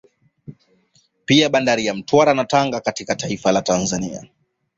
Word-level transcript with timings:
Pia 1.25 1.49
Bandari 1.49 1.85
ya 1.85 1.93
Mtwara 1.93 2.33
na 2.33 2.45
Tanga 2.45 2.79
katika 2.79 3.15
taifa 3.15 3.51
la 3.51 3.61
Tanzania 3.61 4.25